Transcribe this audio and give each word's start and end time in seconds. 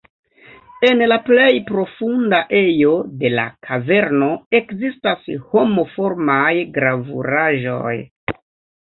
En 0.87 1.03
la 1.11 1.17
plej 1.27 1.49
profunda 1.67 2.39
ejo 2.61 2.95
de 3.21 3.33
la 3.35 3.45
kaverno 3.69 4.33
ekzistas 4.63 5.31
homo-formaj 5.53 6.53
gravuraĵoj. 6.83 7.97